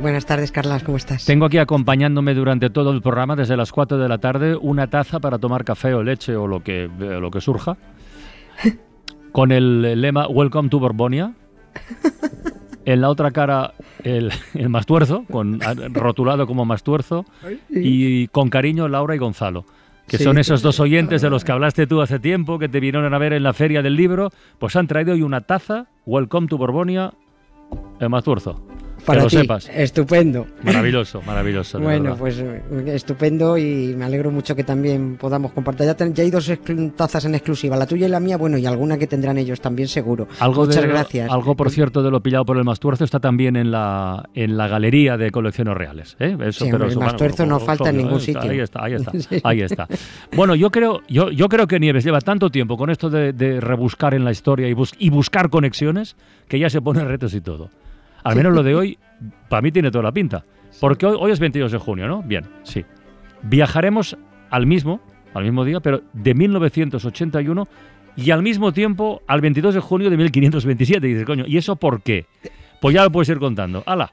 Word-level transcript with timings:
Buenas 0.00 0.26
tardes, 0.26 0.52
Carlas, 0.52 0.82
¿cómo 0.82 0.96
estás? 0.98 1.24
Tengo 1.24 1.46
aquí 1.46 1.58
acompañándome 1.58 2.34
durante 2.34 2.68
todo 2.68 2.90
el 2.90 3.00
programa, 3.00 3.36
desde 3.36 3.56
las 3.56 3.72
4 3.72 3.96
de 3.96 4.08
la 4.08 4.18
tarde, 4.18 4.54
una 4.56 4.88
taza 4.88 5.18
para 5.20 5.38
tomar 5.38 5.64
café 5.64 5.94
o 5.94 6.02
leche 6.02 6.36
o 6.36 6.46
lo 6.46 6.62
que, 6.62 6.84
eh, 6.84 6.88
lo 6.98 7.30
que 7.30 7.40
surja, 7.40 7.76
con 9.32 9.50
el 9.50 10.00
lema 10.00 10.26
Welcome 10.28 10.68
to 10.68 10.78
Borbonia. 10.78 11.34
En 12.84 13.00
la 13.00 13.08
otra 13.08 13.30
cara, 13.30 13.72
el, 14.02 14.30
el 14.52 14.68
mastuerzo, 14.68 15.24
con, 15.30 15.58
rotulado 15.94 16.46
como 16.46 16.66
mastuerzo, 16.66 17.24
y 17.70 18.28
con 18.28 18.50
cariño 18.50 18.88
Laura 18.88 19.14
y 19.14 19.18
Gonzalo 19.18 19.64
que 20.06 20.18
Sí. 20.18 20.24
son 20.24 20.36
esos 20.36 20.60
dos 20.60 20.80
oyentes 20.80 21.22
de 21.22 21.30
los 21.30 21.44
que 21.44 21.52
hablaste 21.52 21.86
tú 21.86 22.02
hace 22.02 22.18
tiempo, 22.18 22.58
que 22.58 22.68
te 22.68 22.78
vinieron 22.78 23.14
a 23.14 23.16
ver 23.16 23.32
en 23.32 23.42
la 23.42 23.54
feria 23.54 23.80
del 23.80 23.96
libro, 23.96 24.28
pues 24.58 24.76
han 24.76 24.86
traído 24.86 25.14
hoy 25.14 25.22
una 25.22 25.40
taza, 25.40 25.86
Welcome 26.04 26.46
to 26.48 26.58
Borbonia, 26.58 27.14
el 28.00 28.10
Mastuerzo. 28.10 28.62
Para 29.04 29.18
que 29.20 29.24
lo 29.24 29.30
ti, 29.30 29.36
sepas. 29.38 29.68
estupendo. 29.72 30.46
Maravilloso, 30.62 31.20
maravilloso. 31.22 31.78
Bueno, 31.80 32.16
pues 32.16 32.42
estupendo 32.86 33.58
y 33.58 33.94
me 33.96 34.04
alegro 34.04 34.30
mucho 34.30 34.54
que 34.56 34.64
también 34.64 35.16
podamos 35.16 35.52
compartir. 35.52 35.86
Ya, 35.86 35.94
ten- 35.94 36.14
ya 36.14 36.22
hay 36.24 36.30
dos 36.30 36.50
tazas 36.96 37.24
en 37.24 37.34
exclusiva, 37.34 37.76
la 37.76 37.86
tuya 37.86 38.06
y 38.06 38.10
la 38.10 38.20
mía, 38.20 38.36
bueno, 38.36 38.56
y 38.58 38.66
alguna 38.66 38.96
que 38.98 39.06
tendrán 39.06 39.38
ellos 39.38 39.60
también 39.60 39.88
seguro. 39.88 40.28
Algo 40.40 40.64
Muchas 40.66 40.82
de- 40.82 40.88
gracias. 40.88 41.30
Algo, 41.30 41.54
por 41.54 41.70
cierto, 41.70 42.02
de 42.02 42.10
lo 42.10 42.20
pillado 42.22 42.44
por 42.44 42.56
el 42.56 42.64
Mastuerzo 42.64 43.04
está 43.04 43.20
también 43.20 43.56
en 43.56 43.70
la, 43.70 44.28
en 44.34 44.56
la 44.56 44.68
galería 44.68 45.16
de 45.16 45.30
colecciones 45.30 45.74
reales. 45.76 46.16
¿eh? 46.20 46.36
Eso, 46.40 46.64
Sí, 46.64 46.70
hombre, 46.72 46.88
el 46.88 46.94
bueno, 46.94 47.10
Mastuerzo 47.10 47.46
no 47.46 47.60
falta 47.60 47.90
en 47.90 47.96
ningún 47.98 48.20
sitio. 48.20 48.50
Ahí 48.50 48.60
está, 48.60 48.84
ahí 48.84 48.94
está, 48.94 49.12
ahí 49.44 49.60
está. 49.60 49.86
Bueno, 50.34 50.54
yo 50.54 50.70
creo, 50.70 51.02
yo, 51.08 51.30
yo 51.30 51.48
creo 51.48 51.66
que 51.66 51.78
Nieves 51.80 52.04
lleva 52.04 52.20
tanto 52.20 52.50
tiempo 52.50 52.76
con 52.76 52.90
esto 52.90 53.10
de, 53.10 53.32
de 53.32 53.60
rebuscar 53.60 54.14
en 54.14 54.24
la 54.24 54.30
historia 54.30 54.68
y, 54.68 54.72
bus- 54.74 54.94
y 54.98 55.10
buscar 55.10 55.50
conexiones 55.50 56.16
que 56.48 56.58
ya 56.58 56.70
se 56.70 56.80
pone 56.80 57.04
retos 57.04 57.34
y 57.34 57.40
todo. 57.40 57.70
Al 58.24 58.36
menos 58.36 58.54
lo 58.54 58.62
de 58.62 58.74
hoy, 58.74 58.98
para 59.48 59.62
mí 59.62 59.70
tiene 59.70 59.90
toda 59.90 60.04
la 60.04 60.12
pinta. 60.12 60.44
Porque 60.80 61.06
hoy, 61.06 61.16
hoy 61.18 61.32
es 61.32 61.38
22 61.38 61.72
de 61.72 61.78
junio, 61.78 62.08
¿no? 62.08 62.22
Bien, 62.22 62.44
sí. 62.64 62.84
Viajaremos 63.42 64.16
al 64.50 64.66
mismo, 64.66 65.00
al 65.34 65.44
mismo 65.44 65.64
día, 65.64 65.80
pero 65.80 66.02
de 66.12 66.34
1981 66.34 67.68
y 68.16 68.30
al 68.30 68.42
mismo 68.42 68.72
tiempo 68.72 69.22
al 69.26 69.40
22 69.40 69.74
de 69.74 69.80
junio 69.80 70.10
de 70.10 70.16
1527. 70.16 71.06
Y 71.06 71.10
dices, 71.10 71.26
coño, 71.26 71.44
¿y 71.46 71.56
eso 71.56 71.76
por 71.76 72.02
qué? 72.02 72.26
Pues 72.80 72.94
ya 72.94 73.04
lo 73.04 73.10
puedes 73.10 73.28
ir 73.28 73.38
contando. 73.38 73.82
¡Hala! 73.86 74.12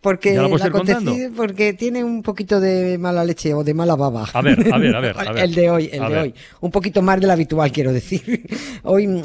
Porque, 0.00 0.38
acontecido- 0.38 1.30
porque 1.36 1.72
tiene 1.72 2.04
un 2.04 2.22
poquito 2.22 2.60
de 2.60 2.98
mala 2.98 3.24
leche 3.24 3.52
o 3.52 3.64
de 3.64 3.74
mala 3.74 3.96
baba. 3.96 4.28
A 4.32 4.40
ver, 4.42 4.72
a 4.72 4.78
ver, 4.78 4.94
a 4.94 5.00
ver, 5.00 5.16
a 5.28 5.32
ver. 5.32 5.42
El 5.44 5.54
de 5.56 5.70
hoy, 5.70 5.90
el 5.92 6.02
A 6.02 6.08
de 6.08 6.14
ver. 6.14 6.22
hoy. 6.22 6.34
Un 6.60 6.70
poquito 6.70 7.02
más 7.02 7.20
de 7.20 7.26
lo 7.26 7.32
habitual, 7.32 7.72
quiero 7.72 7.92
decir. 7.92 8.46
Hoy, 8.84 9.08
mm, 9.08 9.22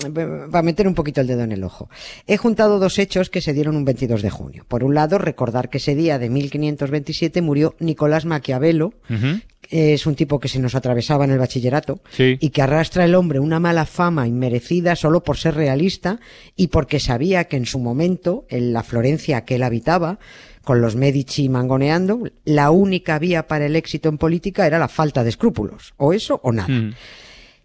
para 0.51 0.63
meter 0.63 0.87
un 0.87 0.95
poquito 0.95 1.21
el 1.21 1.27
dedo 1.27 1.43
en 1.43 1.51
el 1.51 1.63
ojo. 1.63 1.89
He 2.25 2.37
juntado 2.37 2.79
dos 2.79 2.97
hechos 2.97 3.29
que 3.29 3.39
se 3.41 3.53
dieron 3.53 3.75
un 3.75 3.85
22 3.85 4.21
de 4.23 4.29
junio. 4.31 4.65
Por 4.67 4.83
un 4.83 4.95
lado, 4.95 5.19
recordar 5.19 5.69
que 5.69 5.77
ese 5.77 5.93
día 5.95 6.17
de 6.17 6.29
1527 6.29 7.41
murió 7.43 7.75
Nicolás 7.79 8.25
Maquiavelo, 8.25 8.93
Ujú. 9.09 9.41
es 9.69 10.05
un 10.07 10.15
tipo 10.15 10.39
que 10.39 10.47
se 10.47 10.59
nos 10.59 10.73
atravesaba 10.75 11.23
en 11.25 11.31
el 11.31 11.39
bachillerato 11.39 11.99
Sí. 12.09 12.37
y 12.39 12.49
que 12.49 12.61
arrastra 12.63 13.05
el 13.05 13.13
hombre 13.15 13.39
una 13.39 13.59
mala 13.59 13.85
fama 13.85 14.27
inmerecida 14.27 14.95
solo 14.95 15.23
por 15.23 15.37
ser 15.37 15.53
realista 15.55 16.19
y 16.55 16.67
porque 16.67 16.99
sabía 16.99 17.43
que 17.45 17.57
en 17.57 17.65
su 17.67 17.77
momento, 17.79 18.45
en 18.49 18.73
la 18.73 18.83
Florencia 18.83 19.45
que 19.45 19.55
él 19.55 19.63
habitaba, 19.63 20.19
con 20.63 20.81
los 20.81 20.95
Medici 20.95 21.49
mangoneando, 21.49 22.23
la 22.45 22.71
única 22.71 23.19
vía 23.19 23.47
para 23.47 23.65
el 23.65 23.75
éxito 23.75 24.09
en 24.09 24.17
política 24.17 24.65
era 24.65 24.79
la 24.79 24.87
falta 24.87 25.23
de 25.23 25.29
escrúpulos, 25.29 25.93
o 25.97 26.13
eso 26.13 26.39
o 26.43 26.51
nada. 26.51 26.69
Mm. 26.69 26.93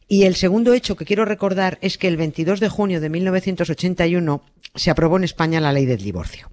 Y 0.09 0.25
el 0.25 0.35
segundo 0.35 0.73
hecho 0.73 0.97
que 0.97 1.05
quiero 1.05 1.25
recordar 1.25 1.79
es 1.83 1.99
que 1.99 2.09
el 2.09 2.17
22 2.17 2.61
de 2.61 2.69
junio 2.69 3.01
de 3.01 3.11
1981 3.11 4.43
se 4.75 4.91
aprobó 4.91 5.19
en 5.19 5.25
España 5.25 5.61
la 5.61 5.73
ley 5.73 5.85
del 5.85 6.03
divorcio. 6.03 6.51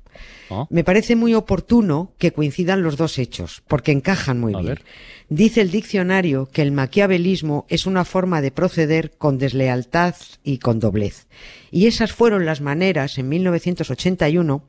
Ah. 0.50 0.68
Me 0.70 0.84
parece 0.84 1.16
muy 1.16 1.34
oportuno 1.34 2.12
que 2.18 2.32
coincidan 2.32 2.84
los 2.84 2.98
dos 2.98 3.18
hechos, 3.18 3.64
porque 3.68 3.92
encajan 3.92 4.40
muy 4.40 4.54
A 4.54 4.58
bien. 4.60 4.68
ver. 4.68 4.84
Dice 5.30 5.62
el 5.62 5.72
diccionario 5.72 6.48
que 6.52 6.62
el 6.62 6.72
maquiavelismo 6.72 7.66
es 7.70 7.86
una 7.88 8.06
forma 8.06 8.42
de 8.42 8.52
proceder 8.52 9.12
con 9.18 9.40
deslealtad 9.40 10.16
y 10.44 10.60
con 10.60 10.80
doblez. 10.80 11.26
Y 11.72 11.88
esas 11.88 12.12
fueron 12.12 12.46
las 12.46 12.62
maneras 12.62 13.18
en 13.18 13.30
1981 13.30 14.64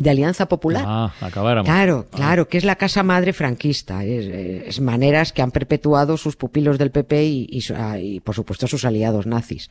de 0.00 0.08
Alianza 0.10 0.48
Popular. 0.48 0.84
Ah, 0.86 1.12
acabáramos. 1.20 1.68
Claro, 1.70 2.06
claro, 2.10 2.48
que 2.48 2.56
es 2.56 2.64
la 2.64 2.76
casa 2.76 3.02
madre 3.02 3.34
franquista. 3.34 4.02
Es, 4.04 4.24
es 4.66 4.80
maneras 4.80 5.32
que 5.34 5.42
han 5.42 5.50
perpetuado 5.50 6.16
sus 6.16 6.36
pupilos 6.36 6.78
del 6.78 6.90
PP 6.90 7.22
y, 7.24 7.46
y 7.50 7.60
ah, 7.74 7.98
y, 7.98 8.20
por 8.20 8.34
supuesto, 8.34 8.66
sus 8.66 8.86
aliados 8.86 9.26
nazis. 9.26 9.68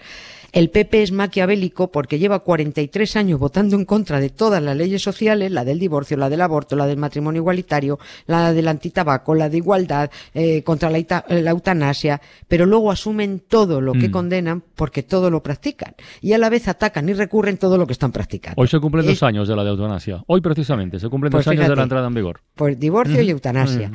El 0.51 0.69
PP 0.69 1.03
es 1.03 1.11
maquiavélico 1.11 1.91
porque 1.91 2.19
lleva 2.19 2.39
43 2.39 3.15
años 3.15 3.39
votando 3.39 3.75
en 3.75 3.85
contra 3.85 4.19
de 4.19 4.29
todas 4.29 4.61
las 4.61 4.75
leyes 4.77 5.01
sociales, 5.01 5.51
la 5.51 5.63
del 5.65 5.79
divorcio, 5.79 6.15
la 6.17 6.29
del 6.29 6.41
aborto, 6.41 6.75
la 6.75 6.85
del 6.87 6.97
matrimonio 6.97 7.41
igualitario, 7.41 7.97
la 8.27 8.53
del 8.53 8.67
antitabaco, 8.67 9.33
la 9.35 9.49
de 9.49 9.57
igualdad, 9.57 10.09
eh, 10.33 10.63
contra 10.63 10.89
la, 10.91 10.99
ita- 10.99 11.25
la 11.29 11.51
eutanasia, 11.51 12.21
pero 12.47 12.65
luego 12.67 12.91
asumen 12.91 13.41
todo 13.47 13.81
lo 13.81 13.93
que 13.93 14.09
Mm. 14.09 14.11
condenan 14.11 14.63
porque 14.75 15.01
todo 15.03 15.29
lo 15.31 15.41
practican. 15.43 15.95
Y 16.21 16.33
a 16.33 16.37
la 16.37 16.49
vez 16.49 16.67
atacan 16.67 17.07
y 17.09 17.13
recurren 17.13 17.57
todo 17.57 17.77
lo 17.77 17.85
que 17.87 17.93
están 17.93 18.11
practicando. 18.11 18.59
Hoy 18.61 18.67
se 18.67 18.79
cumplen 18.79 19.05
dos 19.05 19.23
años 19.23 19.47
de 19.47 19.55
la 19.55 19.63
de 19.63 19.69
eutanasia. 19.71 20.18
Hoy 20.27 20.41
precisamente 20.41 20.99
se 20.99 21.09
cumplen 21.09 21.31
Pues 21.31 21.45
dos 21.45 21.51
años 21.51 21.67
de 21.67 21.75
la 21.75 21.83
entrada 21.83 22.07
en 22.07 22.13
vigor. 22.13 22.41
Pues 22.55 22.79
divorcio 22.79 23.21
y 23.21 23.29
eutanasia. 23.29 23.91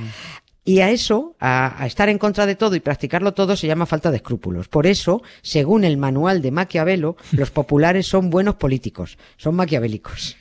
Y 0.66 0.80
a 0.80 0.90
eso, 0.90 1.36
a, 1.40 1.82
a 1.82 1.86
estar 1.86 2.08
en 2.08 2.16
contra 2.16 2.46
de 2.46 2.54
todo 2.54 2.74
y 2.74 2.80
practicarlo 2.80 3.34
todo, 3.34 3.54
se 3.54 3.66
llama 3.66 3.84
falta 3.84 4.10
de 4.10 4.16
escrúpulos. 4.16 4.68
Por 4.68 4.86
eso, 4.86 5.22
según 5.42 5.84
el 5.84 5.98
manual 5.98 6.40
de 6.40 6.50
Maquiavelo, 6.50 7.16
los 7.32 7.50
populares 7.52 8.06
son 8.06 8.30
buenos 8.30 8.54
políticos, 8.54 9.18
son 9.36 9.56
maquiavélicos. 9.56 10.36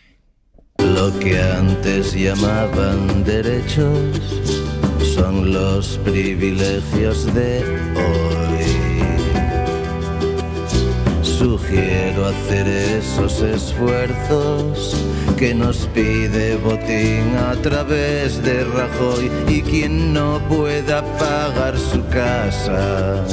Lo 0.79 1.17
que 1.19 1.39
antes 1.39 2.13
llamaban 2.13 3.23
derechos 3.23 4.21
son 5.15 5.53
los 5.53 5.99
privilegios 5.99 7.33
de 7.33 7.63
hoy. 7.95 8.93
Sugiero 11.21 12.25
hacer 12.25 12.67
esos 12.67 13.41
esfuerzos 13.41 14.95
que 15.37 15.53
nos 15.53 15.87
pide 15.93 16.55
Botín 16.57 17.35
a 17.37 17.55
través 17.61 18.41
de 18.43 18.63
Rajoy 18.63 19.31
y 19.47 19.61
quien 19.61 20.13
no 20.13 20.39
pueda 20.47 21.03
pagar 21.17 21.77
su 21.77 22.05
casa 22.07 23.23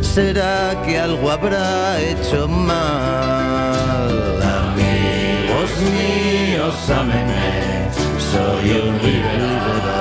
será 0.00 0.82
que 0.84 0.98
algo 0.98 1.30
habrá 1.30 2.00
hecho 2.00 2.46
mal. 2.48 4.10
Amigos 4.42 5.70
míos, 5.94 6.74
ámenme, 6.90 7.88
soy 8.18 8.70
un 8.80 8.98
liberal. 8.98 9.91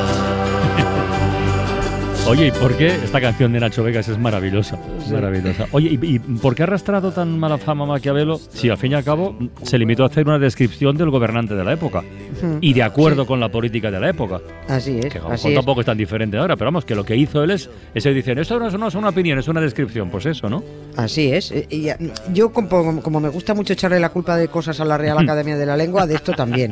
Oye, 2.27 2.47
¿y 2.47 2.51
por 2.51 2.77
qué 2.77 2.87
esta 2.87 3.19
canción 3.19 3.51
de 3.51 3.59
Nacho 3.59 3.83
Vegas 3.83 4.07
es 4.07 4.17
maravillosa? 4.17 4.77
Maravillosa. 5.11 5.65
Oye, 5.71 5.97
¿y, 6.01 6.15
y 6.15 6.19
por 6.19 6.55
qué 6.55 6.63
ha 6.63 6.65
arrastrado 6.65 7.11
tan 7.11 7.37
mala 7.37 7.57
fama 7.57 7.85
Maquiavelo 7.85 8.37
si 8.37 8.69
al 8.69 8.77
fin 8.77 8.93
y 8.93 8.95
al 8.95 9.03
cabo 9.03 9.35
se 9.63 9.77
limitó 9.77 10.03
a 10.03 10.05
hacer 10.05 10.25
una 10.25 10.39
descripción 10.39 10.95
del 10.95 11.09
gobernante 11.09 11.55
de 11.55 11.63
la 11.65 11.73
época 11.73 12.03
y 12.61 12.73
de 12.73 12.83
acuerdo 12.83 13.25
con 13.25 13.41
la 13.41 13.49
política 13.49 13.91
de 13.91 13.99
la 13.99 14.09
época? 14.09 14.39
Así 14.69 14.99
es, 14.99 15.11
Que 15.11 15.17
a 15.17 15.21
lo 15.23 15.27
así 15.31 15.47
mejor 15.47 15.51
es. 15.51 15.55
tampoco 15.57 15.79
es 15.81 15.85
tan 15.87 15.97
diferente 15.97 16.37
ahora, 16.37 16.55
pero 16.55 16.67
vamos, 16.67 16.85
que 16.85 16.95
lo 16.95 17.03
que 17.03 17.17
hizo 17.17 17.43
él 17.43 17.51
es, 17.51 17.69
ese 17.93 18.13
dicen, 18.13 18.37
esto 18.37 18.57
no 18.59 18.67
es, 18.67 18.77
no 18.79 18.87
es 18.87 18.95
una 18.95 19.09
opinión, 19.09 19.37
es 19.37 19.49
una 19.49 19.59
descripción, 19.59 20.09
pues 20.09 20.25
eso, 20.27 20.47
¿no? 20.49 20.63
Así 20.95 21.33
es. 21.33 21.51
Y, 21.69 21.89
eh, 21.89 21.97
yo, 22.33 22.53
como, 22.53 23.01
como 23.01 23.19
me 23.19 23.27
gusta 23.29 23.53
mucho 23.53 23.73
echarle 23.73 23.99
la 23.99 24.09
culpa 24.09 24.37
de 24.37 24.47
cosas 24.47 24.79
a 24.79 24.85
la 24.85 24.97
Real 24.97 25.17
Academia 25.17 25.57
de 25.57 25.65
la 25.65 25.75
Lengua, 25.75 26.07
de 26.07 26.15
esto 26.15 26.31
también. 26.31 26.71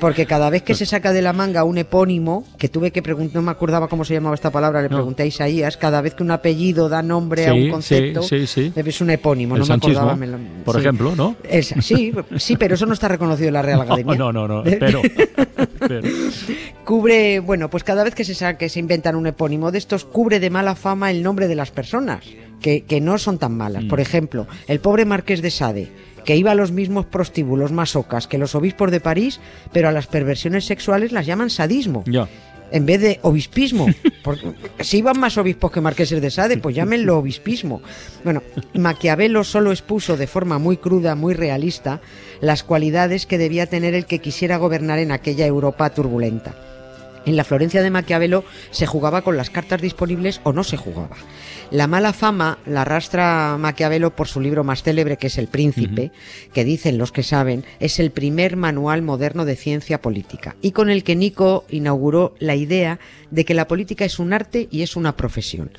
Porque 0.00 0.26
cada 0.26 0.50
vez 0.50 0.62
que 0.62 0.74
se 0.74 0.84
saca 0.84 1.12
de 1.12 1.22
la 1.22 1.32
manga 1.32 1.64
un 1.64 1.78
epónimo, 1.78 2.44
que 2.58 2.68
tuve 2.68 2.90
que 2.90 3.00
preguntar, 3.02 3.36
no 3.36 3.42
me 3.42 3.50
acordaba 3.52 3.88
cómo 3.88 4.04
se 4.04 4.12
llamaba 4.14 4.34
esta 4.34 4.50
palabra, 4.50 4.87
le 4.88 4.94
pregunté 4.96 5.22
a 5.22 5.26
Isaías, 5.26 5.76
cada 5.76 6.00
vez 6.00 6.14
que 6.14 6.22
un 6.22 6.30
apellido 6.30 6.88
da 6.88 7.02
nombre 7.02 7.46
a 7.46 7.54
un 7.54 7.70
concepto, 7.70 8.22
sí, 8.22 8.46
sí, 8.46 8.72
sí. 8.74 8.80
es 8.88 9.00
un 9.00 9.10
epónimo, 9.10 9.54
El 9.56 9.60
no 9.60 9.66
me 9.66 9.74
acordaba. 9.74 10.10
sanchismo, 10.10 10.16
me 10.16 10.26
lo- 10.58 10.64
por 10.64 10.78
ejemplo, 10.78 11.14
¿no? 11.16 11.36
Es- 11.48 11.74
sí, 11.80 12.12
sí, 12.36 12.56
pero 12.56 12.74
eso 12.74 12.86
no 12.86 12.92
está 12.94 13.08
reconocido 13.08 13.48
en 13.48 13.54
la 13.54 13.62
Real 13.62 13.80
Academia. 13.82 14.14
No, 14.16 14.32
no, 14.32 14.48
no, 14.48 14.62
espero. 14.64 15.02
Cubre, 16.84 17.40
bueno, 17.40 17.68
pues 17.70 17.84
cada 17.84 18.04
vez 18.04 18.14
que 18.14 18.24
se, 18.24 18.56
que 18.56 18.68
se 18.68 18.80
inventan 18.80 19.14
un 19.16 19.26
epónimo 19.26 19.70
de 19.70 19.78
estos, 19.78 20.04
cubre 20.04 20.40
de 20.40 20.50
mala 20.50 20.74
fama 20.74 21.10
el 21.10 21.22
nombre 21.22 21.48
de 21.48 21.54
las 21.54 21.70
personas, 21.70 22.24
que, 22.60 22.82
que 22.82 23.00
no 23.00 23.18
son 23.18 23.38
tan 23.38 23.56
malas. 23.56 23.84
Mm. 23.84 23.88
Por 23.88 24.00
ejemplo, 24.00 24.46
el 24.66 24.80
pobre 24.80 25.04
marqués 25.04 25.42
de 25.42 25.50
Sade, 25.50 25.92
que 26.24 26.36
iba 26.36 26.50
a 26.50 26.54
los 26.54 26.72
mismos 26.72 27.06
prostíbulos 27.06 27.72
masocas 27.72 28.26
que 28.26 28.38
los 28.38 28.54
obispos 28.54 28.90
de 28.90 29.00
París, 29.00 29.40
pero 29.72 29.88
a 29.88 29.92
las 29.92 30.06
perversiones 30.06 30.64
sexuales 30.66 31.12
las 31.12 31.26
llaman 31.26 31.50
sadismo. 31.50 32.04
Ya. 32.06 32.28
En 32.70 32.86
vez 32.86 33.00
de 33.00 33.18
obispismo. 33.22 33.86
Porque 34.24 34.52
si 34.80 34.98
iban 34.98 35.18
más 35.18 35.38
obispos 35.38 35.70
que 35.70 35.80
marqueses 35.80 36.20
de 36.20 36.30
Sade, 36.30 36.58
pues 36.58 36.74
llámenlo 36.74 37.18
obispismo. 37.18 37.82
Bueno, 38.24 38.42
Maquiavelo 38.74 39.44
solo 39.44 39.70
expuso 39.70 40.16
de 40.16 40.26
forma 40.26 40.58
muy 40.58 40.76
cruda, 40.76 41.14
muy 41.14 41.34
realista, 41.34 42.00
las 42.40 42.62
cualidades 42.62 43.26
que 43.26 43.38
debía 43.38 43.66
tener 43.66 43.94
el 43.94 44.06
que 44.06 44.20
quisiera 44.20 44.56
gobernar 44.56 44.98
en 44.98 45.12
aquella 45.12 45.46
Europa 45.46 45.90
turbulenta. 45.90 46.54
En 47.28 47.36
la 47.36 47.44
Florencia 47.44 47.82
de 47.82 47.90
Maquiavelo 47.90 48.42
se 48.70 48.86
jugaba 48.86 49.20
con 49.20 49.36
las 49.36 49.50
cartas 49.50 49.82
disponibles 49.82 50.40
o 50.44 50.54
no 50.54 50.64
se 50.64 50.78
jugaba. 50.78 51.18
La 51.70 51.86
mala 51.86 52.14
fama 52.14 52.58
la 52.64 52.80
arrastra 52.80 53.58
Maquiavelo 53.58 54.16
por 54.16 54.28
su 54.28 54.40
libro 54.40 54.64
más 54.64 54.82
célebre, 54.82 55.18
que 55.18 55.26
es 55.26 55.36
El 55.36 55.48
Príncipe, 55.48 56.10
que 56.54 56.64
dicen 56.64 56.96
los 56.96 57.12
que 57.12 57.22
saben, 57.22 57.66
es 57.80 57.98
el 57.98 58.12
primer 58.12 58.56
manual 58.56 59.02
moderno 59.02 59.44
de 59.44 59.56
ciencia 59.56 60.00
política, 60.00 60.56
y 60.62 60.70
con 60.70 60.88
el 60.88 61.04
que 61.04 61.16
Nico 61.16 61.66
inauguró 61.68 62.34
la 62.38 62.54
idea 62.54 62.98
de 63.30 63.44
que 63.44 63.52
la 63.52 63.68
política 63.68 64.06
es 64.06 64.18
un 64.18 64.32
arte 64.32 64.66
y 64.70 64.80
es 64.80 64.96
una 64.96 65.14
profesión. 65.14 65.70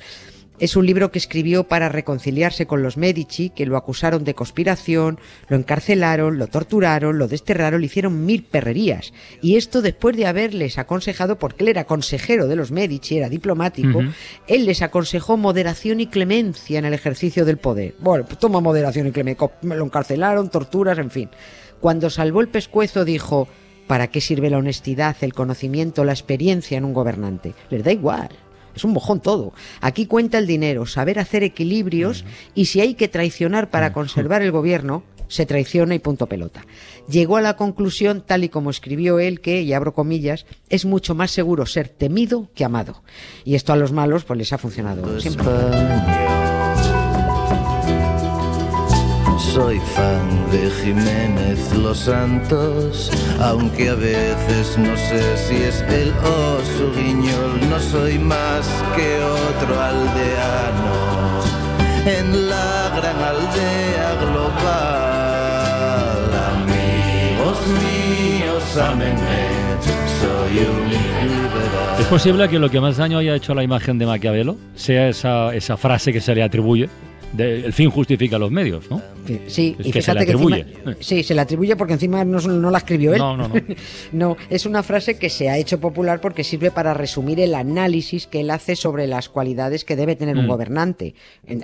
Es 0.60 0.76
un 0.76 0.84
libro 0.84 1.10
que 1.10 1.18
escribió 1.18 1.64
para 1.64 1.88
reconciliarse 1.88 2.66
con 2.66 2.82
los 2.82 2.98
Medici, 2.98 3.48
que 3.48 3.64
lo 3.64 3.78
acusaron 3.78 4.24
de 4.24 4.34
conspiración, 4.34 5.18
lo 5.48 5.56
encarcelaron, 5.56 6.36
lo 6.36 6.48
torturaron, 6.48 7.16
lo 7.18 7.28
desterraron, 7.28 7.80
le 7.80 7.86
hicieron 7.86 8.26
mil 8.26 8.44
perrerías. 8.44 9.14
Y 9.40 9.56
esto 9.56 9.80
después 9.80 10.14
de 10.18 10.26
haberles 10.26 10.78
aconsejado, 10.78 11.38
porque 11.38 11.64
él 11.64 11.70
era 11.70 11.84
consejero 11.84 12.46
de 12.46 12.56
los 12.56 12.72
Medici, 12.72 13.16
era 13.16 13.30
diplomático, 13.30 14.00
él 14.46 14.66
les 14.66 14.82
aconsejó 14.82 15.38
moderación 15.38 15.98
y 16.00 16.08
clemencia 16.08 16.78
en 16.78 16.84
el 16.84 16.92
ejercicio 16.92 17.46
del 17.46 17.56
poder. 17.56 17.94
Bueno, 17.98 18.26
pues 18.26 18.38
toma 18.38 18.60
moderación 18.60 19.06
y 19.06 19.12
clemencia. 19.12 19.50
Lo 19.62 19.84
encarcelaron, 19.86 20.50
torturas, 20.50 20.98
en 20.98 21.10
fin. 21.10 21.30
Cuando 21.80 22.10
salvó 22.10 22.42
el 22.42 22.48
pescuezo 22.48 23.06
dijo, 23.06 23.48
¿para 23.86 24.08
qué 24.08 24.20
sirve 24.20 24.50
la 24.50 24.58
honestidad, 24.58 25.16
el 25.22 25.32
conocimiento, 25.32 26.04
la 26.04 26.12
experiencia 26.12 26.76
en 26.76 26.84
un 26.84 26.92
gobernante? 26.92 27.54
Les 27.70 27.82
da 27.82 27.92
igual. 27.92 28.28
Es 28.74 28.84
un 28.84 28.92
mojón 28.92 29.20
todo. 29.20 29.52
Aquí 29.80 30.06
cuenta 30.06 30.38
el 30.38 30.46
dinero, 30.46 30.86
saber 30.86 31.18
hacer 31.18 31.42
equilibrios 31.42 32.24
y 32.54 32.66
si 32.66 32.80
hay 32.80 32.94
que 32.94 33.08
traicionar 33.08 33.70
para 33.70 33.92
conservar 33.92 34.42
el 34.42 34.52
gobierno, 34.52 35.02
se 35.30 35.46
traiciona 35.46 35.94
y 35.94 36.00
punto 36.00 36.26
pelota. 36.26 36.66
Llegó 37.08 37.36
a 37.36 37.40
la 37.40 37.56
conclusión, 37.56 38.22
tal 38.26 38.44
y 38.44 38.48
como 38.48 38.68
escribió 38.68 39.18
él, 39.18 39.40
que, 39.40 39.62
y 39.62 39.72
abro 39.72 39.94
comillas, 39.94 40.44
es 40.68 40.84
mucho 40.84 41.14
más 41.14 41.30
seguro 41.30 41.66
ser 41.66 41.88
temido 41.88 42.50
que 42.54 42.64
amado. 42.64 43.02
Y 43.44 43.54
esto 43.54 43.72
a 43.72 43.76
los 43.76 43.92
malos 43.92 44.24
pues 44.24 44.38
les 44.38 44.52
ha 44.52 44.58
funcionado 44.58 45.18
siempre. 45.20 45.46
Soy 49.52 49.80
fan 49.80 50.50
de 50.52 50.70
Jiménez 50.70 51.72
Los 51.76 51.98
Santos, 51.98 53.10
aunque 53.40 53.88
a 53.88 53.96
veces 53.96 54.78
no 54.78 54.96
sé 54.96 55.36
si 55.36 55.56
es 55.56 55.80
él 55.88 56.12
o 56.24 56.60
su 56.78 56.92
guiñol, 56.94 57.68
no 57.68 57.80
soy 57.80 58.16
más 58.20 58.68
que 58.94 59.18
otro 59.18 59.80
aldeano 59.82 61.40
en 62.06 62.48
la 62.48 62.92
gran 62.94 63.18
aldea 63.18 64.14
global. 64.20 65.50
Amigos 66.52 67.58
míos, 67.82 68.62
liberal. 70.88 71.98
¿Es 71.98 72.06
posible 72.06 72.48
que 72.48 72.60
lo 72.60 72.70
que 72.70 72.80
más 72.80 72.98
daño 72.98 73.18
haya 73.18 73.34
hecho 73.34 73.50
a 73.50 73.56
la 73.56 73.64
imagen 73.64 73.98
de 73.98 74.06
Maquiavelo 74.06 74.56
sea 74.76 75.08
esa, 75.08 75.52
esa 75.56 75.76
frase 75.76 76.12
que 76.12 76.20
se 76.20 76.36
le 76.36 76.44
atribuye? 76.44 76.88
De- 77.32 77.64
el 77.66 77.72
fin 77.72 77.90
justifica 77.90 78.38
los 78.38 78.50
medios, 78.50 78.90
¿no? 78.90 79.00
Sí, 79.46 79.76
Es 79.78 79.86
y 79.86 79.92
que 79.92 80.02
se 80.02 80.12
le 80.14 80.20
fíjate 80.22 80.26
que 80.26 80.32
encima- 80.32 80.56
atribuye. 80.56 80.96
sí, 81.04 81.22
se 81.22 81.34
le 81.34 81.40
atribuye 81.42 81.76
porque 81.76 81.92
encima 81.92 82.24
no, 82.24 82.40
no 82.40 82.70
la 82.70 82.78
escribió 82.78 83.12
él. 83.12 83.18
No, 83.18 83.36
no, 83.36 83.48
no. 83.48 83.54
No, 84.12 84.36
es 84.48 84.66
una 84.66 84.82
frase 84.82 85.18
que 85.18 85.30
se 85.30 85.48
ha 85.48 85.56
hecho 85.58 85.78
popular 85.78 86.20
porque 86.20 86.42
sirve 86.42 86.70
para 86.70 86.94
resumir 86.94 87.38
el 87.40 87.54
análisis 87.54 88.26
que 88.26 88.40
él 88.40 88.50
hace 88.50 88.74
sobre 88.76 89.06
las 89.06 89.28
cualidades 89.28 89.84
que 89.84 89.94
debe 89.96 90.16
tener 90.16 90.36
un 90.36 90.46
Mm. 90.46 90.48
gobernante, 90.48 91.14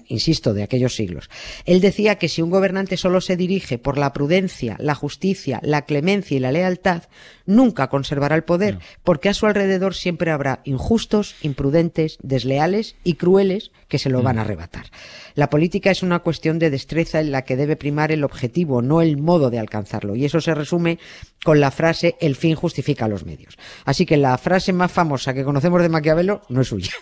insisto, 0.08 0.54
de 0.54 0.62
aquellos 0.62 0.94
siglos. 0.94 1.28
Él 1.64 1.80
decía 1.80 2.16
que 2.16 2.28
si 2.28 2.42
un 2.42 2.50
gobernante 2.50 2.96
solo 2.96 3.20
se 3.20 3.36
dirige 3.36 3.78
por 3.78 3.98
la 3.98 4.12
prudencia, 4.12 4.76
la 4.78 4.94
justicia, 4.94 5.58
la 5.62 5.82
clemencia 5.86 6.36
y 6.36 6.40
la 6.40 6.52
lealtad, 6.52 7.04
nunca 7.46 7.88
conservará 7.88 8.36
el 8.36 8.44
poder, 8.44 8.78
porque 9.02 9.28
a 9.28 9.34
su 9.34 9.46
alrededor 9.46 9.94
siempre 9.94 10.30
habrá 10.30 10.60
injustos, 10.64 11.34
imprudentes, 11.42 12.18
desleales 12.22 12.96
y 13.04 13.14
crueles 13.14 13.70
que 13.88 13.98
se 13.98 14.10
lo 14.10 14.22
van 14.22 14.38
a 14.38 14.42
arrebatar. 14.42 14.86
La 15.34 15.48
política 15.56 15.90
es 15.90 16.02
una 16.02 16.18
cuestión 16.18 16.58
de 16.58 16.68
destreza 16.68 17.18
en 17.18 17.32
la 17.32 17.40
que 17.40 17.56
debe 17.56 17.76
primar 17.76 18.12
el 18.12 18.24
objetivo, 18.24 18.82
no 18.82 19.00
el 19.00 19.16
modo 19.16 19.48
de 19.48 19.58
alcanzarlo. 19.58 20.14
Y 20.14 20.26
eso 20.26 20.38
se 20.38 20.54
resume 20.54 20.98
con 21.42 21.60
la 21.60 21.70
frase 21.70 22.14
el 22.20 22.36
fin 22.36 22.54
justifica 22.54 23.08
los 23.08 23.24
medios. 23.24 23.56
Así 23.86 24.04
que 24.04 24.18
la 24.18 24.36
frase 24.36 24.74
más 24.74 24.92
famosa 24.92 25.32
que 25.32 25.44
conocemos 25.44 25.80
de 25.80 25.88
Maquiavelo 25.88 26.42
no 26.50 26.60
es 26.60 26.68
suya. 26.68 26.92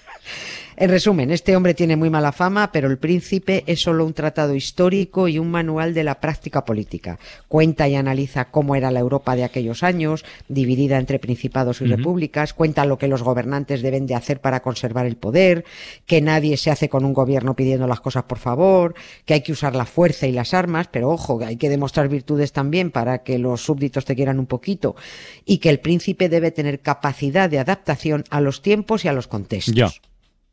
En 0.77 0.91
resumen, 0.91 1.31
este 1.31 1.55
hombre 1.55 1.73
tiene 1.75 1.95
muy 1.95 2.11
mala 2.11 2.33
fama, 2.33 2.73
pero 2.73 2.89
El 2.89 2.99
Príncipe 2.99 3.63
es 3.67 3.81
solo 3.81 4.05
un 4.05 4.13
tratado 4.13 4.55
histórico 4.57 5.29
y 5.29 5.39
un 5.39 5.49
manual 5.51 5.95
de 5.95 6.03
la 6.03 6.21
práctica 6.21 6.65
política. 6.65 7.19
Cuenta 7.47 7.87
y 7.89 7.95
analiza 7.95 8.47
cómo 8.47 8.75
era 8.75 8.91
la 8.91 8.99
Europa 8.99 9.37
de 9.37 9.45
aquellos 9.45 9.85
años, 9.85 10.25
dividida 10.49 10.99
entre 10.99 11.21
principados 11.21 11.81
y 11.81 11.87
repúblicas, 11.87 12.55
cuenta 12.55 12.85
lo 12.85 12.99
que 12.99 13.07
los 13.07 13.23
gobernantes 13.23 13.83
deben 13.83 14.07
de 14.07 14.17
hacer 14.17 14.41
para 14.41 14.61
conservar 14.61 15.07
el 15.07 15.17
poder, 15.17 15.65
que 16.07 16.21
nadie 16.21 16.57
se 16.57 16.73
hace 16.73 16.89
con 16.89 17.05
un 17.05 17.13
gobierno 17.13 17.55
pidiendo 17.55 17.87
las 17.87 18.01
cosas 18.01 18.25
por 18.25 18.39
favor, 18.39 18.95
que 19.25 19.35
hay 19.35 19.43
que 19.43 19.53
usar 19.53 19.77
la 19.77 19.87
fuerza 19.87 20.27
y 20.27 20.33
las 20.33 20.55
armas, 20.55 20.89
pero 20.91 21.11
ojo, 21.11 21.39
que 21.39 21.45
hay 21.45 21.57
que 21.57 21.69
demostrar 21.69 22.09
virtudes 22.09 22.53
también 22.53 22.91
para 22.91 23.23
que 23.23 23.39
los 23.39 23.63
súbditos 23.63 24.05
te 24.05 24.17
quieran 24.17 24.41
un 24.41 24.47
poquito, 24.47 24.97
y 25.45 25.59
que 25.59 25.71
el 25.71 25.79
príncipe 25.79 26.29
debe 26.29 26.51
tener 26.51 26.81
capacidad 26.81 27.49
de 27.49 27.61
adaptación 27.61 28.25
a 28.31 28.41
los 28.41 28.61
tiempos 28.61 29.05
y 29.05 29.09
a 29.09 29.13
los 29.13 29.29
contextos 29.29 29.75
Ya. 29.75 29.89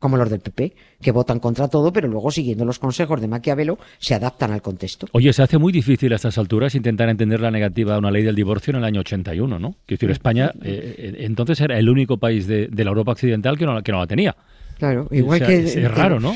Como 0.02 0.16
los 0.16 0.28
del 0.28 0.40
PP, 0.40 0.74
que 1.00 1.12
votan 1.12 1.38
contra 1.38 1.68
todo, 1.68 1.92
pero 1.92 2.08
luego 2.08 2.32
siguiendo 2.32 2.64
los 2.64 2.80
consejos 2.80 3.20
de 3.20 3.28
Maquiavelo 3.28 3.78
se 4.00 4.16
adaptan 4.16 4.50
al 4.50 4.60
contexto. 4.60 5.06
Oye, 5.12 5.32
se 5.32 5.44
hace 5.44 5.58
muy 5.58 5.72
difícil 5.72 6.12
a 6.12 6.16
estas 6.16 6.36
alturas 6.38 6.74
intentar 6.74 7.08
entender 7.08 7.40
la 7.40 7.52
negativa 7.52 7.94
a 7.94 7.98
una 7.98 8.10
ley 8.10 8.24
del 8.24 8.34
divorcio 8.34 8.72
en 8.72 8.78
el 8.78 8.84
año 8.84 9.00
81, 9.00 9.60
¿no? 9.60 9.76
Quiero 9.86 10.00
decir, 10.00 10.10
España 10.10 10.50
eh, 10.60 10.96
eh, 10.98 11.14
entonces 11.20 11.60
era 11.60 11.78
el 11.78 11.88
único 11.88 12.16
país 12.16 12.48
de, 12.48 12.66
de 12.66 12.84
la 12.84 12.90
Europa 12.90 13.12
occidental 13.12 13.56
que 13.56 13.64
no, 13.64 13.80
que 13.80 13.92
no 13.92 14.00
la 14.00 14.08
tenía. 14.08 14.34
Claro, 14.82 15.06
igual 15.12 15.36
O 15.40 15.46
sea, 15.46 15.46
que 15.46 15.62
es- 15.62 15.94
raro, 15.94 16.18
¿no? 16.18 16.34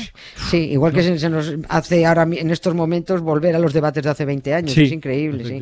Sí, 0.49 0.69
igual 0.71 0.93
que 0.93 1.03
se, 1.03 1.19
se 1.19 1.29
nos 1.29 1.53
hace 1.67 2.05
ahora 2.05 2.23
en 2.23 2.49
estos 2.49 2.73
momentos 2.75 3.19
volver 3.19 3.53
a 3.53 3.59
los 3.59 3.73
debates 3.73 4.05
de 4.05 4.09
hace 4.09 4.23
20 4.23 4.53
años, 4.53 4.71
Sí, 4.71 4.83
es 4.83 4.91
increíble, 4.93 5.43
sí. 5.43 5.59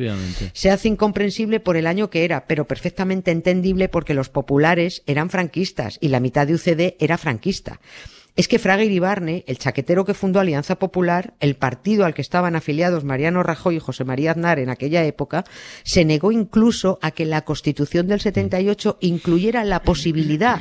Se 0.52 0.70
hace 0.70 0.86
incomprensible 0.86 1.58
por 1.58 1.76
el 1.76 1.88
año 1.88 2.10
que 2.10 2.24
era, 2.24 2.46
pero 2.46 2.64
perfectamente 2.68 3.32
entendible 3.32 3.88
porque 3.88 4.14
los 4.14 4.28
populares 4.28 5.02
eran 5.06 5.30
franquistas 5.30 5.98
y 6.00 6.10
la 6.10 6.20
mitad 6.20 6.46
de 6.46 6.54
UCD 6.54 6.94
era 7.00 7.18
franquista. 7.18 7.80
Es 8.36 8.46
que 8.46 8.60
Fraga 8.60 8.84
Iribarne, 8.84 9.42
el 9.48 9.58
chaquetero 9.58 10.04
que 10.04 10.14
fundó 10.14 10.38
Alianza 10.38 10.78
Popular, 10.78 11.34
el 11.40 11.56
partido 11.56 12.04
al 12.04 12.14
que 12.14 12.22
estaban 12.22 12.54
afiliados 12.54 13.02
Mariano 13.02 13.42
Rajoy 13.42 13.78
y 13.78 13.80
José 13.80 14.04
María 14.04 14.30
Aznar 14.30 14.60
en 14.60 14.68
aquella 14.70 15.04
época, 15.04 15.42
se 15.82 16.04
negó 16.04 16.30
incluso 16.30 17.00
a 17.02 17.10
que 17.10 17.24
la 17.24 17.44
Constitución 17.44 18.06
del 18.06 18.20
78 18.20 18.98
incluyera 19.00 19.64
la 19.64 19.82
posibilidad 19.82 20.60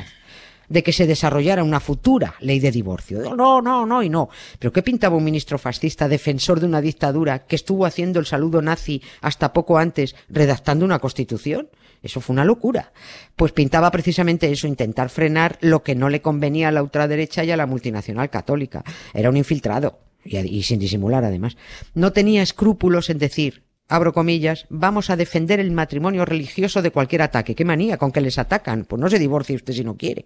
de 0.69 0.84
que 0.84 0.93
se 0.93 1.07
desarrollara 1.07 1.63
una 1.63 1.79
futura 1.79 2.36
ley 2.39 2.60
de 2.60 2.72
divorcio. 2.72 3.36
No, 3.36 3.62
no, 3.62 3.86
no 3.86 4.03
y 4.03 4.10
no. 4.10 4.29
Pero 4.60 4.72
¿qué 4.72 4.81
pintaba 4.81 5.15
un 5.15 5.24
ministro 5.24 5.57
fascista, 5.57 6.07
defensor 6.07 6.60
de 6.60 6.65
una 6.65 6.81
dictadura, 6.81 7.45
que 7.45 7.55
estuvo 7.55 7.86
haciendo 7.86 8.19
el 8.19 8.25
saludo 8.25 8.62
nazi 8.62 9.01
hasta 9.22 9.53
poco 9.53 9.77
antes, 9.77 10.15
redactando 10.29 10.86
una 10.86 11.00
constitución? 11.00 11.69
Eso 12.01 12.22
fue 12.22 12.34
una 12.34 12.45
locura. 12.45 12.93
Pues 13.36 13.51
pintaba 13.51 13.89
precisamente 13.89 14.51
eso, 14.51 14.67
intentar 14.67 15.10
frenar 15.10 15.57
lo 15.62 15.81
que 15.81 15.95
no 15.95 16.10
le 16.10 16.22
convenía 16.22 16.67
a 16.67 16.72
la 16.72 16.84
ultraderecha 16.84 17.43
y 17.43 17.51
a 17.51 17.57
la 17.57 17.65
multinacional 17.65 18.29
católica. 18.29 18.84
Era 19.13 19.29
un 19.29 19.38
infiltrado. 19.38 20.00
Y, 20.24 20.63
sin 20.63 20.79
disimular 20.79 21.24
además. 21.24 21.55
No 21.93 22.12
tenía 22.12 22.41
escrúpulos 22.41 23.12
en 23.12 23.19
decir, 23.19 23.64
abro 23.87 24.13
comillas, 24.13 24.65
vamos 24.69 25.09
a 25.09 25.15
defender 25.15 25.59
el 25.59 25.71
matrimonio 25.71 26.25
religioso 26.25 26.81
de 26.81 26.91
cualquier 26.91 27.21
ataque. 27.21 27.55
¿Qué 27.55 27.65
manía 27.65 27.97
con 27.97 28.11
que 28.11 28.21
les 28.21 28.37
atacan? 28.37 28.85
Pues 28.85 28.99
no 28.99 29.09
se 29.09 29.19
divorcie 29.19 29.55
usted 29.55 29.73
si 29.73 29.83
no 29.83 29.97
quiere. 29.97 30.25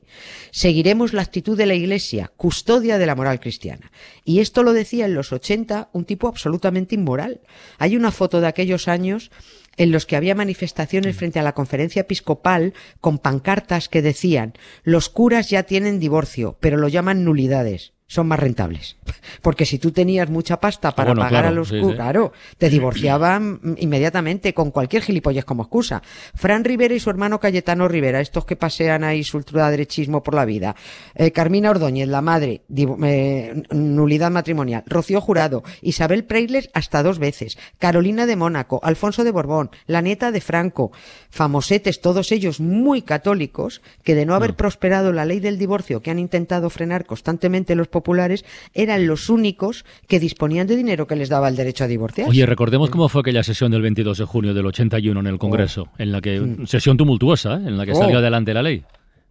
Seguiremos 0.52 1.14
la 1.14 1.22
actitud 1.22 1.58
de 1.58 1.66
la 1.66 1.76
Iglesia, 1.76 2.32
custodia 2.38 2.98
de 2.98 3.06
la 3.06 3.16
moral 3.16 3.40
cristiana. 3.40 3.92
Y 4.24 4.40
esto 4.40 4.64
lo 4.64 4.74
decía 4.74 5.06
en 5.06 5.14
los 5.14 5.34
80 5.34 5.90
un 5.94 6.06
tipo 6.06 6.28
absolutamente 6.28 6.96
inmoral. 6.96 7.42
Hay 7.78 7.96
una 7.96 8.12
foto 8.12 8.42
de 8.42 8.48
aquellos 8.48 8.88
años 8.88 9.32
en 9.78 9.92
los 9.92 10.06
que 10.06 10.16
había 10.16 10.36
manifestaciones 10.36 11.16
frente 11.16 11.40
a 11.40 11.44
la 11.44 11.54
conferencia 11.54 12.02
episcopal 12.02 12.74
con 13.00 13.18
pancartas 13.18 13.88
que 13.88 14.02
decían 14.02 14.54
los 14.84 15.10
curas 15.10 15.50
ya 15.50 15.64
tienen 15.64 16.00
divorcio, 16.00 16.58
pero 16.60 16.78
lo 16.78 16.90
llaman 16.90 17.24
nulidades. 17.24 17.94
Son 18.10 18.28
más 18.28 18.40
rentables. 18.40 18.98
Porque 19.42 19.66
si 19.66 19.78
tú 19.78 19.92
tenías 19.92 20.30
mucha 20.30 20.60
pasta 20.60 20.94
para 20.96 21.12
Bueno, 21.12 21.22
pagar 21.22 21.44
claro, 21.44 21.48
a 21.48 21.52
los 21.52 21.70
sí, 21.70 21.80
claro, 21.96 22.34
te 22.58 22.70
divorciaban 22.70 23.60
mm, 23.62 23.76
inmediatamente 23.78 24.54
con 24.54 24.72
cualquier 24.72 25.04
gilipollas 25.04 25.46
como 25.46 25.64
excusa. 25.64 26.02
Fran 26.34 26.64
Rivera 26.64 26.96
y 26.96 27.00
su 27.00 27.12
hermano 27.12 27.40
Cayetano 27.40 27.88
Rivera, 27.88 28.20
estos 28.20 28.46
que 28.46 28.56
pasean 28.56 29.04
ahí 29.04 29.24
su 29.24 29.38
ultraderechismo 29.38 30.24
por 30.24 30.34
la 30.34 30.46
vida. 30.46 30.76
Eh, 31.14 31.32
Carmina 31.32 31.70
Ordóñez, 31.70 32.08
la 32.08 32.22
madre, 32.22 32.64
eh, 32.76 33.64
nulidad 33.70 34.32
matrimonial. 34.32 34.84
Rocío 34.88 35.22
Jurado, 35.22 35.64
Isabel 35.84 36.24
Preisler 36.24 36.72
hasta 36.74 37.04
dos 37.04 37.20
veces. 37.20 37.60
Carolina 37.78 38.26
de 38.26 38.36
Mónaco, 38.36 38.80
Alfonso 38.82 39.24
de 39.24 39.32
Borbón, 39.32 39.70
la 39.86 40.02
nieta 40.02 40.32
de 40.32 40.42
Franco. 40.42 40.92
Famosetes, 41.30 42.02
todos 42.02 42.32
ellos 42.32 42.60
muy 42.60 43.04
católicos, 43.04 43.84
que 44.04 44.16
de 44.16 44.26
no 44.26 44.34
haber 44.34 44.56
prosperado 44.56 45.14
la 45.14 45.26
ley 45.26 45.40
del 45.40 45.60
divorcio 45.60 46.02
que 46.02 46.10
han 46.10 46.18
intentado 46.18 46.72
frenar 46.72 47.06
constantemente 47.06 47.76
los 47.76 47.88
populares, 48.00 48.46
eran 48.74 49.06
los 49.08 49.30
únicos 49.30 49.86
que 50.08 50.20
disponían 50.20 50.68
de 50.68 50.76
dinero 50.76 51.06
que 51.08 51.16
les 51.16 51.30
daba 51.30 51.48
el 51.50 51.56
derecho 51.56 51.84
a 51.84 51.88
divorciarse. 51.88 52.30
Oye, 52.30 52.46
recordemos 52.46 52.90
cómo 52.90 53.10
fue 53.10 53.22
aquella 53.22 53.44
sesión 53.44 53.72
del 53.72 53.82
22 53.82 54.18
de 54.18 54.26
junio 54.26 54.54
del 54.54 54.66
81 54.68 55.20
en 55.20 55.28
el 55.28 55.38
Congreso, 55.38 55.90
en 55.98 56.12
la 56.12 56.22
que 56.22 56.58
sesión 56.66 56.96
tumultuosa, 56.98 57.56
¿eh? 57.56 57.68
en 57.68 57.78
la 57.78 57.86
que 57.86 57.92
Oh. 57.92 57.96
salió 57.96 58.20
adelante 58.20 58.54
la 58.54 58.62
ley. 58.64 58.84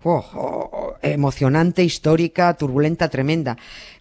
Oh, 0.05 0.25
oh, 0.35 0.71
oh, 0.73 0.95
emocionante, 1.03 1.83
histórica, 1.83 2.55
turbulenta, 2.55 3.09
tremenda. 3.09 3.57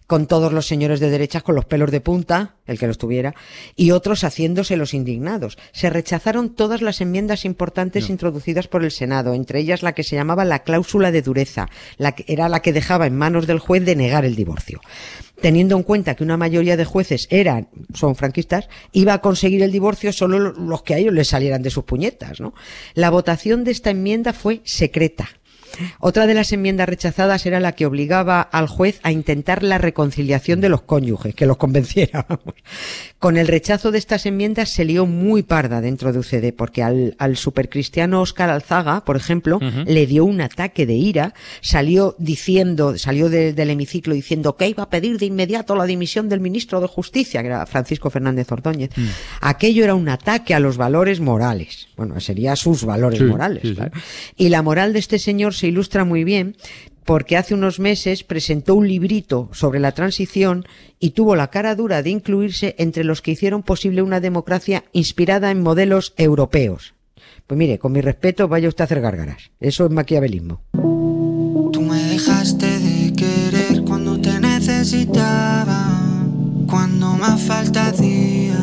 Con 0.06 0.26
todos 0.26 0.52
los 0.52 0.66
señores 0.66 1.00
de 1.00 1.10
derechas 1.10 1.42
con 1.42 1.54
los 1.54 1.66
pelos 1.66 1.90
de 1.90 2.00
punta, 2.00 2.54
el 2.66 2.78
que 2.78 2.86
los 2.86 2.96
tuviera, 2.96 3.34
y 3.76 3.90
otros 3.90 4.24
haciéndose 4.24 4.78
los 4.78 4.94
indignados. 4.94 5.58
Se 5.72 5.90
rechazaron 5.90 6.54
todas 6.54 6.80
las 6.80 7.02
enmiendas 7.02 7.44
importantes 7.44 8.08
introducidas 8.08 8.68
por 8.68 8.84
el 8.84 8.90
Senado, 8.90 9.34
entre 9.34 9.58
ellas 9.58 9.82
la 9.82 9.92
que 9.92 10.04
se 10.04 10.16
llamaba 10.16 10.46
la 10.46 10.60
cláusula 10.60 11.10
de 11.10 11.20
dureza, 11.20 11.68
la 11.98 12.12
que 12.12 12.24
era 12.26 12.48
la 12.48 12.62
que 12.62 12.72
dejaba 12.72 13.06
en 13.06 13.18
manos 13.18 13.46
del 13.46 13.58
juez 13.58 13.84
de 13.84 13.96
negar 13.96 14.24
el 14.24 14.34
divorcio. 14.34 14.80
Teniendo 15.42 15.76
en 15.76 15.82
cuenta 15.82 16.14
que 16.14 16.24
una 16.24 16.38
mayoría 16.38 16.78
de 16.78 16.86
jueces 16.86 17.26
eran, 17.30 17.68
son 17.92 18.16
franquistas, 18.16 18.68
iba 18.92 19.12
a 19.12 19.20
conseguir 19.20 19.62
el 19.62 19.72
divorcio 19.72 20.12
solo 20.12 20.38
los 20.38 20.82
que 20.82 20.94
a 20.94 20.98
ellos 20.98 21.12
les 21.12 21.28
salieran 21.28 21.62
de 21.62 21.70
sus 21.70 21.84
puñetas, 21.84 22.40
¿no? 22.40 22.54
La 22.94 23.10
votación 23.10 23.62
de 23.62 23.72
esta 23.72 23.90
enmienda 23.90 24.32
fue 24.32 24.62
secreta. 24.64 25.28
Otra 26.00 26.26
de 26.26 26.34
las 26.34 26.52
enmiendas 26.52 26.88
rechazadas 26.88 27.44
era 27.46 27.60
la 27.60 27.72
que 27.72 27.86
obligaba 27.86 28.40
al 28.40 28.66
juez 28.68 29.00
a 29.02 29.12
intentar 29.12 29.62
la 29.62 29.78
reconciliación 29.78 30.60
de 30.60 30.68
los 30.68 30.82
cónyuges, 30.82 31.34
que 31.34 31.46
los 31.46 31.56
convenciera. 31.56 32.26
Con 33.18 33.36
el 33.36 33.48
rechazo 33.48 33.90
de 33.90 33.98
estas 33.98 34.26
enmiendas 34.26 34.68
se 34.70 34.84
lió 34.84 35.04
muy 35.06 35.42
parda 35.42 35.80
dentro 35.80 36.12
de 36.12 36.20
UCD, 36.20 36.54
porque 36.56 36.82
al, 36.82 37.16
al 37.18 37.36
supercristiano 37.36 38.20
Óscar 38.20 38.50
Alzaga, 38.50 39.04
por 39.04 39.16
ejemplo, 39.16 39.58
le 39.86 40.06
dio 40.06 40.24
un 40.24 40.40
ataque 40.40 40.86
de 40.86 40.94
ira, 40.94 41.34
salió 41.60 42.14
diciendo, 42.18 42.96
salió 42.96 43.28
de- 43.28 43.52
del 43.52 43.70
hemiciclo 43.70 44.14
diciendo 44.14 44.56
que 44.56 44.68
iba 44.68 44.84
a 44.84 44.90
pedir 44.90 45.18
de 45.18 45.26
inmediato 45.26 45.74
la 45.74 45.84
dimisión 45.86 46.28
del 46.28 46.40
ministro 46.40 46.80
de 46.80 46.86
Justicia, 46.86 47.40
que 47.42 47.48
era 47.48 47.66
Francisco 47.66 48.08
Fernández 48.10 48.50
Ordóñez. 48.52 48.90
Aquello 49.40 49.82
era 49.84 49.94
un 49.94 50.08
ataque 50.08 50.54
a 50.54 50.60
los 50.60 50.76
valores 50.76 51.20
morales. 51.20 51.88
Bueno, 51.96 52.20
sería 52.20 52.54
sus 52.54 52.84
valores 52.84 53.18
Sí, 53.18 53.24
morales, 53.24 53.62
sí, 53.62 53.68
sí. 53.70 53.74
claro. 53.74 53.92
Y 54.36 54.48
la 54.50 54.62
moral 54.62 54.92
de 54.92 55.00
este 55.00 55.18
señor 55.18 55.54
se 55.58 55.68
ilustra 55.68 56.04
muy 56.04 56.24
bien 56.24 56.56
porque 57.08 57.38
hace 57.38 57.54
unos 57.54 57.80
meses 57.80 58.22
presentó 58.22 58.74
un 58.74 58.86
librito 58.86 59.48
sobre 59.52 59.80
la 59.80 59.92
transición 59.92 60.66
y 61.00 61.12
tuvo 61.12 61.36
la 61.36 61.48
cara 61.48 61.74
dura 61.74 62.02
de 62.02 62.10
incluirse 62.10 62.74
entre 62.76 63.02
los 63.02 63.22
que 63.22 63.30
hicieron 63.30 63.62
posible 63.62 64.02
una 64.02 64.20
democracia 64.20 64.84
inspirada 64.92 65.50
en 65.50 65.62
modelos 65.62 66.12
europeos. 66.18 66.92
Pues 67.46 67.56
mire, 67.56 67.78
con 67.78 67.92
mi 67.92 68.02
respeto, 68.02 68.46
vaya 68.46 68.68
usted 68.68 68.82
a 68.82 68.84
hacer 68.84 69.00
gárgaras. 69.00 69.50
Eso 69.58 69.86
es 69.86 69.90
maquiavelismo. 69.90 70.60
Tú 71.72 71.80
me 71.80 72.02
dejaste 72.02 72.78
de 72.78 73.14
querer 73.14 73.84
cuando 73.84 74.20
te 74.20 74.38
necesitaba, 74.38 75.88
cuando 76.66 77.14
más 77.14 77.40
falta 77.40 77.86
hacía. 77.86 78.62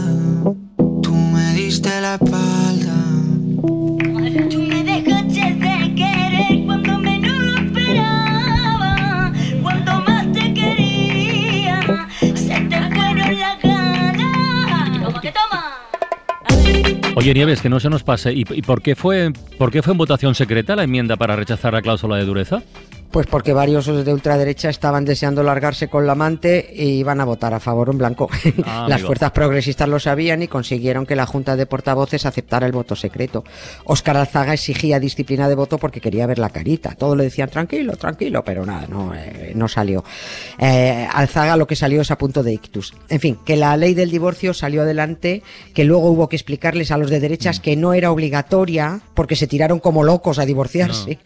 Tú 1.02 1.16
me 1.16 1.56
diste 1.56 1.90
la 2.00 2.14
espalda. 2.22 2.75
Toma. 15.32 15.80
Oye, 17.16 17.34
Nieves, 17.34 17.62
que 17.62 17.70
no 17.70 17.80
se 17.80 17.90
nos 17.90 18.04
pase. 18.04 18.34
¿Y, 18.34 18.42
y 18.50 18.62
por, 18.62 18.82
qué 18.82 18.96
fue, 18.96 19.32
por 19.58 19.72
qué 19.72 19.82
fue 19.82 19.94
en 19.94 19.98
votación 19.98 20.36
secreta 20.36 20.76
la 20.76 20.84
enmienda 20.84 21.16
para 21.16 21.36
rechazar 21.36 21.74
la 21.74 21.82
cláusula 21.82 22.18
de 22.18 22.26
dureza? 22.26 22.62
Pues 23.16 23.28
porque 23.28 23.54
varios 23.54 23.86
de 23.86 24.14
ultraderecha 24.14 24.68
estaban 24.70 25.06
deseando 25.06 25.42
largarse 25.42 25.88
con 25.88 26.06
la 26.06 26.12
amante 26.12 26.70
y 26.76 27.00
iban 27.00 27.22
a 27.22 27.24
votar 27.24 27.54
a 27.54 27.62
favor 27.62 27.88
en 27.88 27.98
blanco. 27.98 28.30
Ah, 28.66 28.88
Las 28.90 29.04
fuerzas 29.04 29.32
progresistas 29.32 29.88
lo 29.88 30.02
sabían 30.02 30.44
y 30.44 30.50
consiguieron 30.50 31.06
que 31.06 31.16
la 31.16 31.26
Junta 31.26 31.56
de 31.56 31.66
Portavoces 31.66 32.26
aceptara 32.26 32.66
el 32.66 32.74
voto 32.74 32.94
secreto. 32.94 33.46
Óscar 33.86 34.18
Alzaga 34.18 34.54
exigía 34.54 35.00
disciplina 35.00 35.48
de 35.48 35.56
voto 35.56 35.78
porque 35.78 36.02
quería 36.02 36.28
ver 36.28 36.40
la 36.40 36.50
carita. 36.50 36.94
Todos 36.96 37.16
le 37.16 37.24
decían 37.24 37.48
tranquilo, 37.50 37.96
tranquilo, 37.96 38.44
pero 38.44 38.66
nada, 38.66 38.86
no, 38.90 39.16
eh, 39.16 39.54
no 39.56 39.70
salió. 39.70 40.04
Eh, 40.58 41.08
Alzaga 41.10 41.56
lo 41.56 41.68
que 41.68 41.78
salió 41.78 42.02
es 42.02 42.12
a 42.12 42.18
punto 42.18 42.44
de 42.44 42.52
ictus. 42.52 42.94
En 43.08 43.22
fin, 43.22 43.40
que 43.46 43.56
la 43.56 43.78
ley 43.78 43.94
del 43.94 44.12
divorcio 44.12 44.54
salió 44.54 44.82
adelante, 44.82 45.42
que 45.74 45.86
luego 45.86 46.10
hubo 46.10 46.28
que 46.28 46.36
explicarles 46.36 46.92
a 46.92 46.98
los 46.98 47.10
de 47.10 47.22
derechas 47.22 47.62
que 47.62 47.78
no 47.78 47.94
era 47.94 48.12
obligatoria 48.12 49.00
porque 49.14 49.38
se 49.38 49.48
tiraron 49.48 49.80
como 49.80 50.04
locos 50.04 50.38
a 50.38 50.46
divorciarse. 50.46 51.20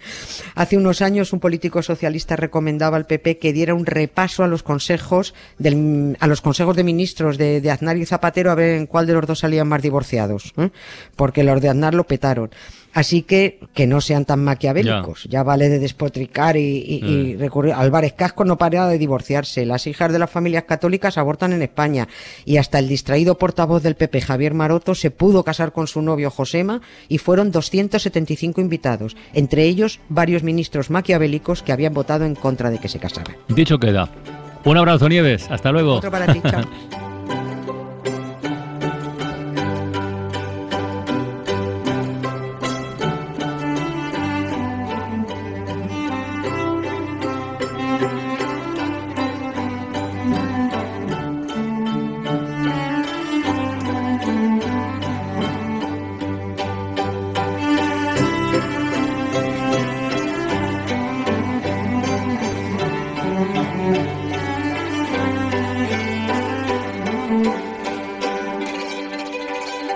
Hace 0.53 0.77
unos 0.77 1.01
años 1.01 1.33
un 1.33 1.39
político 1.39 1.78
socialista 1.83 2.35
recomendaba 2.35 2.97
al 2.97 3.05
PP 3.05 3.37
que 3.37 3.53
diera 3.53 3.73
un 3.73 3.85
repaso 3.85 4.43
a 4.43 4.47
los 4.47 4.63
consejos 4.63 5.33
del, 5.57 6.17
a 6.19 6.27
los 6.27 6.41
consejos 6.41 6.75
de 6.75 6.83
ministros 6.83 7.37
de, 7.37 7.61
de 7.61 7.71
Aznar 7.71 7.97
y 7.97 8.05
Zapatero 8.05 8.51
a 8.51 8.55
ver 8.55 8.75
en 8.75 8.85
cuál 8.85 9.07
de 9.07 9.13
los 9.13 9.25
dos 9.25 9.39
salían 9.39 9.67
más 9.67 9.81
divorciados, 9.81 10.53
¿eh? 10.57 10.69
porque 11.15 11.43
los 11.43 11.61
de 11.61 11.69
Aznar 11.69 11.93
lo 11.93 12.05
petaron. 12.05 12.51
Así 12.93 13.21
que 13.21 13.59
que 13.73 13.85
no 13.87 14.01
sean 14.01 14.25
tan 14.25 14.43
maquiavélicos. 14.43 15.25
Ya, 15.29 15.43
vale 15.43 15.69
de 15.69 15.79
despotricar 15.79 16.57
y, 16.57 16.61
y- 16.61 17.05
y 17.05 17.35
recurrir. 17.37 17.73
Álvarez 17.73 18.13
Casco 18.13 18.45
no 18.45 18.57
para 18.57 18.87
de 18.87 18.97
divorciarse. 18.97 19.65
Las 19.65 19.85
hijas 19.87 20.11
de 20.11 20.19
las 20.19 20.29
familias 20.29 20.63
católicas 20.63 21.17
abortan 21.17 21.53
en 21.53 21.61
España. 21.61 22.07
Y 22.45 22.57
hasta 22.57 22.79
el 22.79 22.87
distraído 22.87 23.37
portavoz 23.37 23.83
del 23.83 23.95
PP, 23.95 24.21
Javier 24.21 24.53
Maroto, 24.53 24.95
se 24.95 25.11
pudo 25.11 25.43
casar 25.43 25.71
con 25.71 25.87
su 25.87 26.01
novio 26.01 26.29
Josema 26.31 26.81
y 27.07 27.17
fueron 27.19 27.51
275 27.51 28.61
invitados. 28.61 29.15
Entre 29.33 29.63
ellos, 29.65 29.99
varios 30.09 30.43
ministros 30.43 30.89
maquiavélicos 30.89 31.63
que 31.63 31.71
habían 31.71 31.93
votado 31.93 32.25
en 32.25 32.35
contra 32.35 32.69
de 32.71 32.79
que 32.79 32.87
se 32.87 32.99
casaran. 32.99 33.35
Dicho 33.49 33.77
queda. 33.79 34.09
Un 34.65 34.77
abrazo, 34.77 35.07
Nieves. 35.07 35.49
Hasta 35.49 35.71
luego. 35.71 35.95
Otro 35.95 36.11
para 36.11 36.31
ti, 36.33 36.41
chao. 36.49 36.63